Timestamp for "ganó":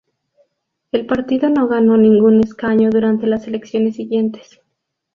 1.67-1.95